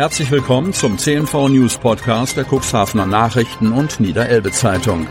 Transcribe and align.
Herzlich 0.00 0.30
willkommen 0.30 0.72
zum 0.72 0.96
CNV 0.96 1.50
News 1.50 1.76
Podcast 1.76 2.38
der 2.38 2.46
Cuxhavener 2.46 3.04
Nachrichten 3.04 3.70
und 3.70 4.00
Niederelbe 4.00 4.50
Zeitung. 4.50 5.06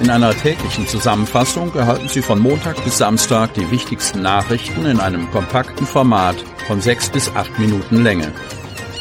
In 0.00 0.08
einer 0.08 0.32
täglichen 0.36 0.86
Zusammenfassung 0.86 1.74
erhalten 1.74 2.08
Sie 2.08 2.22
von 2.22 2.38
Montag 2.38 2.84
bis 2.84 2.98
Samstag 2.98 3.54
die 3.54 3.68
wichtigsten 3.72 4.22
Nachrichten 4.22 4.86
in 4.86 5.00
einem 5.00 5.28
kompakten 5.32 5.84
Format 5.84 6.36
von 6.68 6.80
sechs 6.80 7.10
bis 7.10 7.28
acht 7.34 7.58
Minuten 7.58 8.04
Länge. 8.04 8.30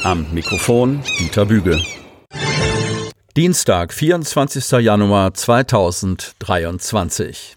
Am 0.04 0.26
Mikrofon 0.34 1.04
Dieter 1.20 1.46
Büge. 1.46 1.80
Dienstag, 3.38 3.94
24. 3.94 4.84
Januar 4.84 5.36
2023. 5.36 7.56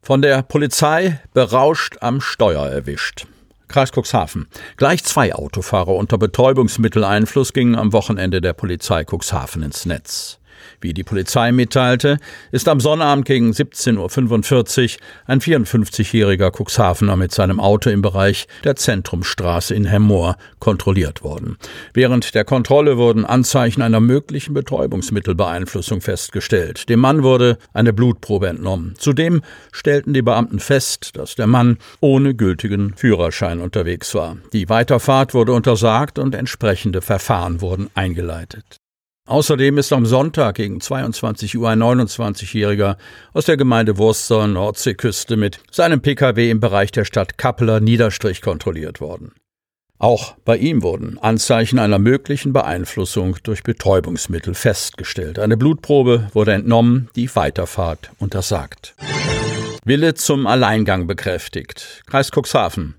Von 0.00 0.22
der 0.22 0.42
Polizei 0.42 1.18
berauscht 1.34 1.96
am 2.02 2.20
Steuer 2.20 2.68
erwischt. 2.68 3.26
Kreis 3.68 3.92
Cuxhaven. 3.92 4.46
Gleich 4.76 5.04
zwei 5.04 5.34
Autofahrer 5.34 5.94
unter 5.94 6.18
Betäubungsmitteleinfluss 6.18 7.52
gingen 7.52 7.74
am 7.74 7.92
Wochenende 7.92 8.40
der 8.40 8.52
Polizei 8.52 9.04
Cuxhaven 9.04 9.62
ins 9.62 9.86
Netz. 9.86 10.38
Wie 10.80 10.94
die 10.94 11.04
Polizei 11.04 11.52
mitteilte, 11.52 12.18
ist 12.52 12.68
am 12.68 12.80
Sonnabend 12.80 13.26
gegen 13.26 13.50
17.45 13.52 14.96
Uhr 14.96 15.00
ein 15.26 15.40
54-jähriger 15.40 16.50
Cuxhavener 16.50 17.16
mit 17.16 17.32
seinem 17.32 17.60
Auto 17.60 17.90
im 17.90 18.02
Bereich 18.02 18.46
der 18.64 18.76
Zentrumstraße 18.76 19.74
in 19.74 19.84
Hemmoor 19.84 20.36
kontrolliert 20.58 21.22
worden. 21.22 21.56
Während 21.94 22.34
der 22.34 22.44
Kontrolle 22.44 22.96
wurden 22.96 23.24
Anzeichen 23.24 23.82
einer 23.82 24.00
möglichen 24.00 24.54
Betäubungsmittelbeeinflussung 24.54 26.00
festgestellt. 26.00 26.88
Dem 26.88 27.00
Mann 27.00 27.22
wurde 27.22 27.58
eine 27.72 27.92
Blutprobe 27.92 28.48
entnommen. 28.48 28.94
Zudem 28.98 29.42
stellten 29.72 30.14
die 30.14 30.22
Beamten 30.22 30.60
fest, 30.60 31.16
dass 31.16 31.34
der 31.34 31.46
Mann 31.46 31.78
ohne 32.00 32.34
gültigen 32.34 32.94
Führerschein 32.96 33.60
unterwegs 33.60 34.14
war. 34.14 34.36
Die 34.52 34.68
Weiterfahrt 34.68 35.34
wurde 35.34 35.52
untersagt 35.52 36.18
und 36.18 36.34
entsprechende 36.34 37.02
Verfahren 37.02 37.60
wurden 37.60 37.88
eingeleitet. 37.94 38.80
Außerdem 39.26 39.76
ist 39.78 39.92
am 39.92 40.06
Sonntag 40.06 40.54
gegen 40.54 40.80
22 40.80 41.58
Uhr 41.58 41.68
ein 41.68 41.82
29-Jähriger 41.82 42.96
aus 43.32 43.44
der 43.44 43.56
Gemeinde 43.56 43.98
Wurster 43.98 44.46
Nordseeküste 44.46 45.36
mit 45.36 45.58
seinem 45.72 46.00
Pkw 46.00 46.48
im 46.48 46.60
Bereich 46.60 46.92
der 46.92 47.04
Stadt 47.04 47.36
Kappeler 47.36 47.80
Niederstrich 47.80 48.40
kontrolliert 48.40 49.00
worden. 49.00 49.32
Auch 49.98 50.36
bei 50.44 50.56
ihm 50.58 50.82
wurden 50.82 51.18
Anzeichen 51.18 51.80
einer 51.80 51.98
möglichen 51.98 52.52
Beeinflussung 52.52 53.36
durch 53.42 53.64
Betäubungsmittel 53.64 54.54
festgestellt. 54.54 55.40
Eine 55.40 55.56
Blutprobe 55.56 56.28
wurde 56.32 56.52
entnommen, 56.52 57.08
die 57.16 57.34
Weiterfahrt 57.34 58.10
untersagt. 58.20 58.94
Wille 59.84 60.14
zum 60.14 60.46
Alleingang 60.46 61.08
bekräftigt. 61.08 62.04
Kreis 62.06 62.30
Cuxhaven. 62.30 62.94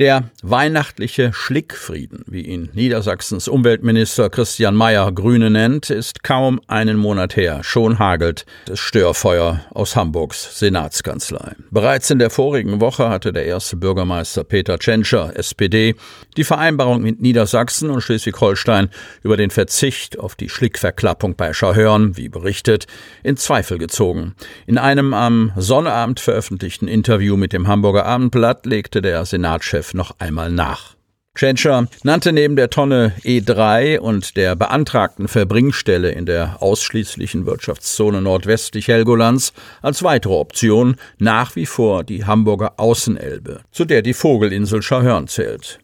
Der 0.00 0.30
weihnachtliche 0.42 1.34
Schlickfrieden, 1.34 2.24
wie 2.26 2.40
ihn 2.40 2.70
Niedersachsens 2.72 3.48
Umweltminister 3.48 4.30
Christian 4.30 4.74
Mayer 4.74 5.12
Grüne 5.12 5.50
nennt, 5.50 5.90
ist 5.90 6.24
kaum 6.24 6.58
einen 6.68 6.96
Monat 6.96 7.36
her. 7.36 7.60
Schon 7.64 7.98
hagelt 7.98 8.46
das 8.64 8.78
Störfeuer 8.78 9.60
aus 9.74 9.96
Hamburgs 9.96 10.58
Senatskanzlei. 10.58 11.54
Bereits 11.70 12.08
in 12.08 12.18
der 12.18 12.30
vorigen 12.30 12.80
Woche 12.80 13.10
hatte 13.10 13.34
der 13.34 13.44
erste 13.44 13.76
Bürgermeister 13.76 14.42
Peter 14.42 14.78
Tschentscher, 14.78 15.36
SPD, 15.36 15.94
die 16.38 16.44
Vereinbarung 16.44 17.02
mit 17.02 17.20
Niedersachsen 17.20 17.90
und 17.90 18.00
Schleswig-Holstein 18.00 18.88
über 19.22 19.36
den 19.36 19.50
Verzicht 19.50 20.18
auf 20.18 20.34
die 20.34 20.48
Schlickverklappung 20.48 21.36
bei 21.36 21.52
Schahörn, 21.52 22.16
wie 22.16 22.30
berichtet, 22.30 22.86
in 23.22 23.36
Zweifel 23.36 23.76
gezogen. 23.76 24.34
In 24.66 24.78
einem 24.78 25.12
am 25.12 25.52
Sonnabend 25.58 26.20
veröffentlichten 26.20 26.88
Interview 26.88 27.36
mit 27.36 27.52
dem 27.52 27.68
Hamburger 27.68 28.06
Abendblatt 28.06 28.64
legte 28.64 29.02
der 29.02 29.26
Senatschef 29.26 29.89
noch 29.94 30.12
einmal 30.18 30.50
nach. 30.50 30.96
Tschentscher 31.34 31.86
nannte 32.02 32.32
neben 32.32 32.56
der 32.56 32.70
Tonne 32.70 33.14
E3 33.24 33.98
und 33.98 34.36
der 34.36 34.56
beantragten 34.56 35.26
Verbringstelle 35.26 36.10
in 36.10 36.26
der 36.26 36.60
ausschließlichen 36.60 37.46
Wirtschaftszone 37.46 38.20
nordwestlich 38.20 38.88
Helgolands 38.88 39.52
als 39.80 40.02
weitere 40.02 40.34
Option 40.34 40.96
nach 41.18 41.56
wie 41.56 41.66
vor 41.66 42.04
die 42.04 42.24
Hamburger 42.24 42.74
Außenelbe, 42.78 43.62
zu 43.70 43.84
der 43.84 44.02
die 44.02 44.14
Vogelinsel 44.14 44.82
Schahörn 44.82 45.28
zählt. 45.28 45.79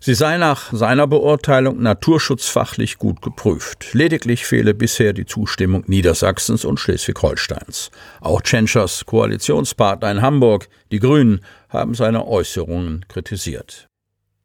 Sie 0.00 0.14
sei 0.14 0.38
nach 0.38 0.72
seiner 0.72 1.06
Beurteilung 1.06 1.82
naturschutzfachlich 1.82 2.98
gut 2.98 3.22
geprüft. 3.22 3.92
Lediglich 3.92 4.46
fehle 4.46 4.74
bisher 4.74 5.12
die 5.12 5.26
Zustimmung 5.26 5.84
Niedersachsens 5.86 6.64
und 6.64 6.80
Schleswig-Holsteins. 6.80 7.90
Auch 8.20 8.42
Tschentschers 8.42 9.06
Koalitionspartner 9.06 10.10
in 10.10 10.22
Hamburg, 10.22 10.68
die 10.90 10.98
Grünen, 10.98 11.40
haben 11.68 11.94
seine 11.94 12.26
Äußerungen 12.26 13.04
kritisiert. 13.08 13.88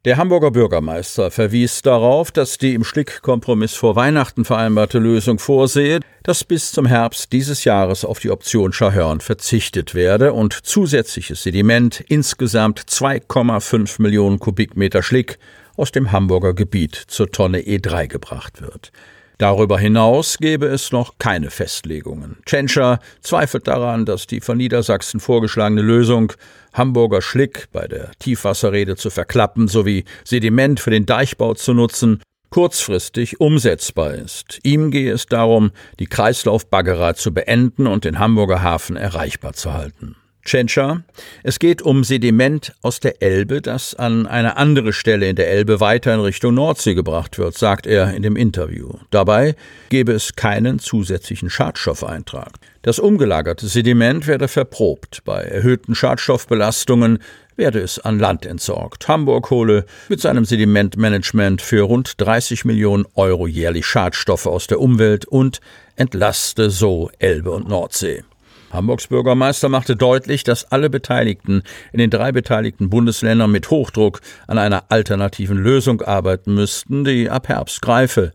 Der 0.07 0.15
Hamburger 0.15 0.51
Bürgermeister 0.51 1.31
verwies 1.31 1.81
darauf, 1.81 2.31
dass 2.31 2.57
die 2.57 2.73
im 2.75 2.85
Schlick-Kompromiss 2.85 3.73
vor 3.73 3.97
Weihnachten 3.97 4.45
vereinbarte 4.45 4.99
Lösung 4.99 5.37
vorsehe, 5.37 5.99
dass 6.23 6.45
bis 6.45 6.71
zum 6.71 6.85
Herbst 6.85 7.33
dieses 7.33 7.65
Jahres 7.65 8.05
auf 8.05 8.19
die 8.19 8.31
Option 8.31 8.71
Schahörn 8.71 9.19
verzichtet 9.19 9.95
werde 9.95 10.31
und 10.31 10.53
zusätzliches 10.53 11.43
Sediment 11.43 12.05
insgesamt 12.07 12.79
2,5 12.79 14.01
Millionen 14.01 14.39
Kubikmeter 14.39 15.03
Schlick 15.03 15.39
aus 15.75 15.91
dem 15.91 16.13
Hamburger 16.13 16.53
Gebiet 16.53 16.95
zur 16.95 17.29
Tonne 17.29 17.59
E3 17.59 18.07
gebracht 18.07 18.61
wird. 18.61 18.93
Darüber 19.37 19.77
hinaus 19.77 20.39
gebe 20.39 20.65
es 20.65 20.91
noch 20.91 21.19
keine 21.19 21.51
Festlegungen. 21.51 22.37
Tschentscher 22.45 22.99
zweifelt 23.21 23.67
daran, 23.67 24.05
dass 24.05 24.25
die 24.25 24.41
von 24.41 24.57
Niedersachsen 24.57 25.19
vorgeschlagene 25.19 25.81
Lösung, 25.81 26.33
Hamburger 26.73 27.21
Schlick 27.21 27.67
bei 27.71 27.87
der 27.87 28.11
Tiefwasserrede 28.17 28.95
zu 28.95 29.11
verklappen 29.11 29.67
sowie 29.67 30.05
Sediment 30.23 30.79
für 30.79 30.89
den 30.89 31.05
Deichbau 31.05 31.53
zu 31.53 31.73
nutzen, 31.73 32.21
kurzfristig 32.49 33.39
umsetzbar 33.39 34.15
ist. 34.15 34.59
Ihm 34.63 34.89
gehe 34.89 35.11
es 35.11 35.27
darum, 35.27 35.71
die 35.99 36.07
Kreislaufbaggerei 36.07 37.13
zu 37.13 37.31
beenden 37.31 37.85
und 37.85 38.05
den 38.05 38.17
Hamburger 38.17 38.63
Hafen 38.63 38.95
erreichbar 38.95 39.53
zu 39.53 39.73
halten. 39.73 40.15
Tschentscher. 40.47 41.03
Es 41.43 41.59
geht 41.59 41.81
um 41.81 42.03
Sediment 42.03 42.73
aus 42.81 42.99
der 43.01 43.21
Elbe, 43.21 43.61
das 43.61 43.93
an 43.93 44.25
eine 44.25 44.55
andere 44.55 44.93
Stelle 44.93 45.27
in 45.27 45.35
der 45.35 45.49
Elbe 45.49 45.79
weiter 45.81 46.13
in 46.13 46.21
Richtung 46.21 46.53
Nordsee 46.53 46.95
gebracht 46.95 47.37
wird, 47.37 47.57
sagt 47.57 47.85
er 47.85 48.13
in 48.13 48.23
dem 48.23 48.37
Interview. 48.37 48.93
Dabei 49.11 49.55
gebe 49.89 50.13
es 50.13 50.35
keinen 50.35 50.79
zusätzlichen 50.79 51.49
Schadstoffeintrag. 51.49 52.53
Das 52.81 52.97
umgelagerte 52.97 53.67
Sediment 53.67 54.25
werde 54.25 54.47
verprobt. 54.47 55.21
Bei 55.25 55.41
erhöhten 55.41 55.93
Schadstoffbelastungen 55.93 57.19
werde 57.57 57.81
es 57.81 57.99
an 57.99 58.17
Land 58.17 58.45
entsorgt. 58.45 59.09
Hamburg 59.09 59.49
hole 59.49 59.85
mit 60.07 60.21
seinem 60.21 60.45
Sedimentmanagement 60.45 61.61
für 61.61 61.81
rund 61.81 62.13
30 62.21 62.63
Millionen 62.63 63.05
Euro 63.15 63.47
jährlich 63.47 63.85
Schadstoffe 63.85 64.45
aus 64.45 64.67
der 64.67 64.79
Umwelt 64.79 65.25
und 65.25 65.59
entlaste 65.97 66.69
so 66.69 67.11
Elbe 67.19 67.51
und 67.51 67.67
Nordsee. 67.67 68.23
Hamburgs 68.71 69.07
Bürgermeister 69.07 69.69
machte 69.69 69.95
deutlich, 69.95 70.43
dass 70.43 70.71
alle 70.71 70.89
Beteiligten 70.89 71.63
in 71.93 71.99
den 71.99 72.09
drei 72.09 72.31
beteiligten 72.31 72.89
Bundesländern 72.89 73.51
mit 73.51 73.69
Hochdruck 73.69 74.21
an 74.47 74.57
einer 74.57 74.85
alternativen 74.89 75.57
Lösung 75.57 76.01
arbeiten 76.01 76.53
müssten, 76.53 77.03
die 77.05 77.29
ab 77.29 77.47
Herbst 77.47 77.81
greife. 77.81 78.33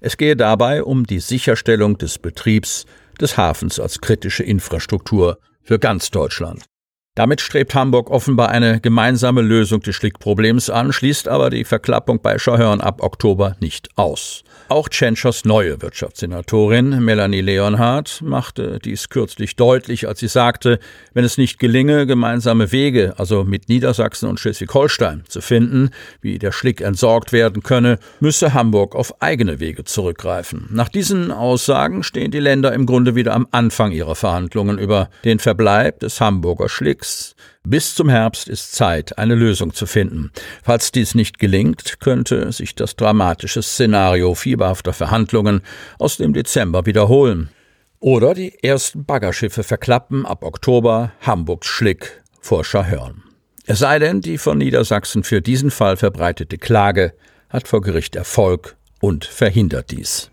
Es 0.00 0.16
gehe 0.16 0.36
dabei 0.36 0.82
um 0.82 1.06
die 1.06 1.20
Sicherstellung 1.20 1.98
des 1.98 2.18
Betriebs 2.18 2.86
des 3.20 3.36
Hafens 3.36 3.78
als 3.78 4.00
kritische 4.00 4.42
Infrastruktur 4.42 5.38
für 5.62 5.78
ganz 5.78 6.10
Deutschland. 6.10 6.64
Damit 7.16 7.40
strebt 7.40 7.74
Hamburg 7.74 8.08
offenbar 8.08 8.50
eine 8.50 8.80
gemeinsame 8.80 9.42
Lösung 9.42 9.80
des 9.80 9.96
Schlickproblems 9.96 10.70
an, 10.70 10.92
schließt 10.92 11.26
aber 11.26 11.50
die 11.50 11.64
Verklappung 11.64 12.22
bei 12.22 12.38
Schahörn 12.38 12.80
ab 12.80 13.02
Oktober 13.02 13.56
nicht 13.58 13.88
aus. 13.96 14.44
Auch 14.68 14.88
Tschentschers 14.88 15.44
neue 15.44 15.82
Wirtschaftssenatorin 15.82 17.04
Melanie 17.04 17.40
Leonhardt 17.40 18.22
machte 18.22 18.78
dies 18.78 19.08
kürzlich 19.08 19.56
deutlich, 19.56 20.06
als 20.06 20.20
sie 20.20 20.28
sagte, 20.28 20.78
wenn 21.12 21.24
es 21.24 21.38
nicht 21.38 21.58
gelinge, 21.58 22.06
gemeinsame 22.06 22.70
Wege, 22.70 23.14
also 23.16 23.42
mit 23.42 23.68
Niedersachsen 23.68 24.28
und 24.28 24.38
Schleswig-Holstein, 24.38 25.24
zu 25.26 25.40
finden, 25.40 25.90
wie 26.20 26.38
der 26.38 26.52
Schlick 26.52 26.80
entsorgt 26.80 27.32
werden 27.32 27.64
könne, 27.64 27.98
müsse 28.20 28.54
Hamburg 28.54 28.94
auf 28.94 29.20
eigene 29.20 29.58
Wege 29.58 29.82
zurückgreifen. 29.82 30.68
Nach 30.70 30.88
diesen 30.88 31.32
Aussagen 31.32 32.04
stehen 32.04 32.30
die 32.30 32.38
Länder 32.38 32.72
im 32.72 32.86
Grunde 32.86 33.16
wieder 33.16 33.34
am 33.34 33.48
Anfang 33.50 33.90
ihrer 33.90 34.14
Verhandlungen 34.14 34.78
über 34.78 35.10
den 35.24 35.40
Verbleib 35.40 35.98
des 35.98 36.20
Hamburger 36.20 36.68
Schlicks. 37.00 37.34
Bis 37.62 37.94
zum 37.94 38.08
Herbst 38.08 38.48
ist 38.48 38.72
Zeit, 38.72 39.18
eine 39.18 39.34
Lösung 39.34 39.74
zu 39.74 39.86
finden. 39.86 40.30
Falls 40.62 40.92
dies 40.92 41.14
nicht 41.14 41.38
gelingt, 41.38 42.00
könnte 42.00 42.50
sich 42.52 42.74
das 42.74 42.96
dramatische 42.96 43.62
Szenario 43.62 44.34
fieberhafter 44.34 44.92
Verhandlungen 44.92 45.62
aus 45.98 46.16
dem 46.16 46.32
Dezember 46.32 46.86
wiederholen. 46.86 47.50
Oder 47.98 48.34
die 48.34 48.62
ersten 48.62 49.04
Baggerschiffe 49.04 49.62
verklappen 49.62 50.24
ab 50.24 50.42
Oktober 50.42 51.12
Hamburgs 51.20 51.66
Schlick 51.66 52.22
vor 52.40 52.64
Schahörn. 52.64 53.22
Es 53.66 53.80
sei 53.80 53.98
denn, 53.98 54.22
die 54.22 54.38
von 54.38 54.56
Niedersachsen 54.56 55.22
für 55.22 55.42
diesen 55.42 55.70
Fall 55.70 55.96
verbreitete 55.96 56.56
Klage 56.56 57.12
hat 57.50 57.68
vor 57.68 57.82
Gericht 57.82 58.16
Erfolg 58.16 58.76
und 59.00 59.26
verhindert 59.26 59.90
dies. 59.90 60.30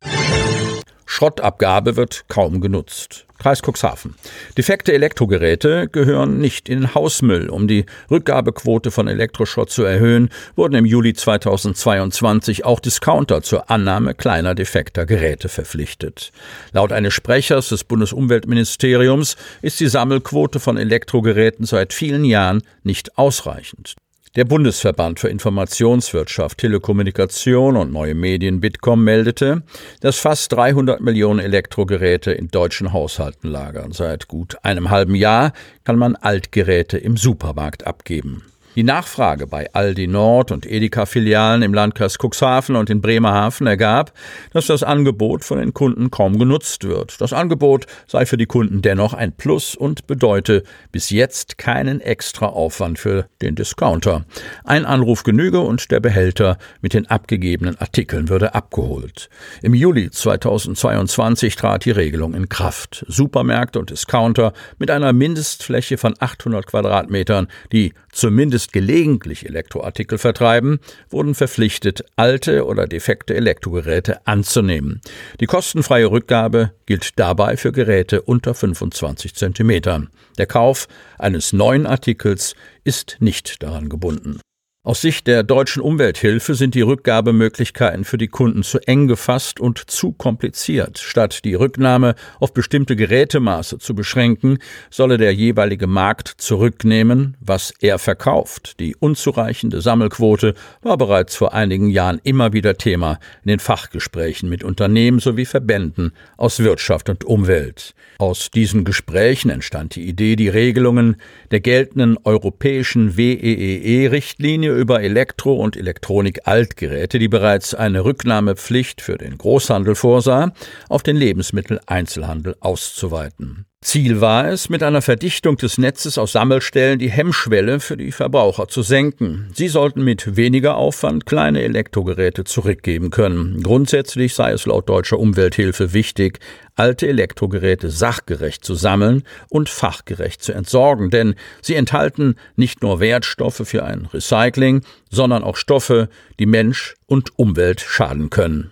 Schrottabgabe 1.07 1.95
wird 1.95 2.25
kaum 2.27 2.62
genutzt. 2.62 3.25
Kreis 3.39 3.62
Cuxhaven. 3.62 4.15
Defekte 4.57 4.94
Elektrogeräte 4.94 5.88
gehören 5.88 6.39
nicht 6.39 6.69
in 6.69 6.81
den 6.81 6.95
Hausmüll. 6.95 7.50
Um 7.50 7.68
die 7.68 7.86
Rückgabequote 8.12 8.92
von 8.92 9.07
Elektroschrott 9.07 9.69
zu 9.69 9.83
erhöhen, 9.83 10.30
wurden 10.56 10.75
im 10.75 10.86
Juli 10.86 11.13
2022 11.13 12.65
auch 12.65 12.80
Discounter 12.80 13.42
zur 13.42 13.69
Annahme 13.71 14.15
kleiner 14.15 14.54
defekter 14.54 15.06
Geräte 15.06 15.50
verpflichtet. 15.50 16.31
Laut 16.74 16.92
eines 16.92 17.13
Sprechers 17.13 17.69
des 17.69 17.83
Bundesumweltministeriums 17.86 19.38
ist 19.62 19.80
die 19.80 19.88
Sammelquote 19.88 20.59
von 20.59 20.77
Elektrogeräten 20.77 21.65
seit 21.65 21.94
vielen 21.94 22.25
Jahren 22.25 22.63
nicht 22.83 23.18
ausreichend. 23.18 23.95
Der 24.36 24.46
Bundesverband 24.46 25.20
für 25.20 25.30
Informationswirtschaft, 25.30 26.60
Telekommunikation 26.60 27.78
und 27.78 27.92
neue 27.92 28.14
Medien 28.14 28.60
Bitkom 28.60 29.04
meldete, 29.04 29.64
dass 30.02 30.20
fast 30.20 30.52
300 30.52 31.02
Millionen 31.02 31.40
Elektrogeräte 31.40 32.32
in 32.32 32.50
deutschen 32.50 32.94
Haushalten 32.94 33.50
lagern. 33.50 33.94
Seit 33.94 34.28
gut 34.28 34.58
einem 34.64 34.90
halben 34.90 35.16
Jahr 35.16 35.54
kann 35.86 35.98
man 35.98 36.16
Altgeräte 36.16 36.98
im 36.98 37.18
Supermarkt 37.18 37.88
abgeben. 37.88 38.44
Die 38.78 38.84
Nachfrage 38.84 39.48
bei 39.48 39.74
Aldi 39.74 40.06
Nord 40.06 40.52
und 40.52 40.68
Edeka-Filialen 40.68 41.64
im 41.64 41.74
Landkreis 41.74 42.20
Cuxhaven 42.20 42.76
und 42.76 42.92
in 42.92 43.02
Bremerhaven 43.02 43.66
ergab, 43.66 44.14
dass 44.54 44.68
das 44.68 44.84
Angebot 44.84 45.44
von 45.44 45.58
den 45.58 45.74
Kunden 45.74 46.12
kaum 46.12 46.38
genutzt 46.38 46.84
wird. 46.84 47.20
Das 47.20 47.34
Angebot 47.34 47.88
sei 48.06 48.28
für 48.28 48.38
die 48.38 48.46
Kunden 48.46 48.84
dennoch 48.84 49.16
ein 49.16 49.32
Plus 49.32 49.74
und 49.74 50.06
bedeute 50.06 50.62
bis 50.92 51.10
jetzt 51.10 51.58
keinen 51.58 52.02
extra 52.02 52.46
Aufwand 52.46 53.00
für 53.00 53.26
den 53.42 53.56
Discounter. 53.56 54.26
Ein 54.64 54.86
Anruf 54.86 55.24
genüge 55.24 55.62
und 55.62 55.90
der 55.90 56.00
Behälter 56.00 56.60
mit 56.80 56.94
den 56.94 57.08
abgegebenen 57.08 57.82
Artikeln 57.82 58.30
würde 58.30 58.54
abgeholt. 58.54 59.32
Im 59.64 59.74
Juli 59.74 60.12
2022 60.12 61.56
trat 61.56 61.84
die 61.86 61.90
Regelung 61.90 62.36
in 62.36 62.48
Kraft. 62.48 63.04
Supermärkte 63.08 63.80
und 63.80 63.90
Discounter 63.90 64.54
mit 64.78 64.92
einer 64.92 65.14
Mindestfläche 65.14 65.98
von 65.98 66.14
800 66.20 66.68
Quadratmetern, 66.68 67.48
die 67.72 67.94
zumindest 68.12 68.67
zumindest 68.68 68.72
gelegentlich 68.72 69.46
Elektroartikel 69.46 70.18
vertreiben, 70.18 70.80
wurden 71.10 71.36
verpflichtet, 71.36 72.04
alte 72.16 72.66
oder 72.66 72.88
defekte 72.88 73.36
Elektrogeräte 73.36 74.25
anzunehmen. 74.25 75.02
Die 75.40 75.46
kostenfreie 75.46 76.10
Rückgabe 76.10 76.72
gilt 76.86 77.19
dabei 77.19 77.58
für 77.58 77.72
Geräte 77.72 78.22
unter 78.22 78.54
25 78.54 79.34
cm. 79.34 80.10
Der 80.38 80.46
Kauf 80.46 80.88
eines 81.18 81.54
neuen 81.54 81.86
Artikels 81.86 82.56
ist 82.84 83.18
nicht 83.19 83.64
daran 83.64 83.90
gebunden. 83.90 84.40
Aus 84.88 85.01
Sicht 85.01 85.28
der 85.28 85.44
deutschen 85.44 85.81
Umwelthilfe 85.81 86.56
sind 86.56 86.74
die 86.74 86.80
Rückgabemöglichkeiten 86.80 88.06
für 88.06 88.18
die 88.18 88.30
Kunden 88.30 88.63
zu 88.63 88.80
eng 88.88 89.10
gefasst 89.10 89.60
und 89.60 89.92
zu 89.92 90.13
kompliziert. 90.13 90.98
Statt 90.98 91.44
die 91.44 91.56
Rücknahme 91.56 92.16
auf 92.39 92.54
bestimmte 92.54 92.95
Gerätemaße 92.95 93.80
zu 93.80 93.95
beschränken, 93.95 94.60
solle 94.89 95.18
der 95.18 95.34
jeweilige 95.34 95.88
Markt 95.88 96.30
zurücknehmen, 96.38 97.36
was 97.42 97.74
er 97.81 98.00
verkauft. 98.00 98.80
Die 98.80 98.95
unzureichende 98.95 99.81
Sammelquote 99.81 100.54
war 100.81 100.98
bereits 100.98 101.36
vor 101.36 101.54
einigen 101.54 101.90
Jahren 101.90 102.22
immer 102.24 102.54
wieder 102.54 102.78
Thema 102.78 103.19
in 103.44 103.50
den 103.50 103.60
Fachgesprächen 103.60 104.48
mit 104.48 104.63
Unternehmen 104.63 105.19
sowie 105.19 105.44
Verbänden 105.44 106.13
aus 106.38 106.60
Wirtschaft 106.60 107.10
und 107.10 107.25
Umwelt. 107.25 107.94
Aus 108.19 108.51
diesen 108.51 108.86
Gesprächen 108.86 109.50
entstand 109.50 109.98
die 109.98 110.07
Idee, 110.07 110.38
die 110.38 110.48
Regelungen 110.48 111.18
der 111.51 111.60
geltenden 111.60 112.18
europäischen 112.24 113.18
WEEE-Richtlinie 113.18 114.77
über 114.78 115.02
Elektro- 115.02 115.56
und 115.56 115.76
Elektronik-Altgeräte, 115.76 117.20
die 117.20 117.28
bereits 117.28 117.74
eine 117.74 118.06
Rücknahmepflicht 118.06 119.02
für 119.02 119.18
den 119.18 119.38
Großhandel 119.38 119.96
vorsah, 119.96 120.54
auf 120.90 121.04
den 121.04 121.18
Lebensmitteleinzelhandel 121.18 122.56
auszuweiten. 122.60 123.66
Ziel 123.88 124.19
war 124.19 124.50
es, 124.50 124.68
mit 124.68 124.84
einer 124.84 125.01
Verdichtung 125.01 125.56
des 125.56 125.78
Netzes 125.78 126.18
aus 126.18 126.34
Sammelstellen 126.34 127.00
die 127.00 127.10
Hemmschwelle 127.10 127.80
für 127.80 127.95
die 127.95 128.12
Verbraucher 128.12 128.68
zu 128.68 128.81
senken. 128.81 129.48
Sie 129.54 129.69
sollten 129.69 130.04
mit 130.04 130.36
weniger 130.36 130.75
Aufwand 130.75 131.25
kleine 131.25 131.62
Elektrogeräte 131.62 132.44
zurückgeben 132.44 133.12
können. 133.12 133.63
Grundsätzlich 133.63 134.34
sei 134.34 134.51
es 134.51 134.66
laut 134.66 134.89
deutscher 134.89 135.18
Umwelthilfe 135.18 135.94
wichtig, 135.94 136.39
alte 136.75 137.07
Elektrogeräte 137.07 137.89
sachgerecht 137.89 138.66
zu 138.66 138.75
sammeln 138.75 139.24
und 139.48 139.69
fachgerecht 139.69 140.44
zu 140.44 140.51
entsorgen, 140.51 141.10
denn 141.10 141.36
sie 141.62 141.75
enthalten 141.75 142.36
nicht 142.57 142.83
nur 142.83 143.00
Wertstoffe 143.00 143.62
für 143.63 143.86
ein 143.86 144.10
Recycling, 144.13 144.81
sondern 145.10 145.45
auch 145.45 145.56
Stoffe, 145.56 146.10
die 146.40 146.45
Mensch 146.45 146.95
und 147.06 147.40
Umwelt 147.40 147.80
schaden 147.80 148.30
können. 148.30 148.72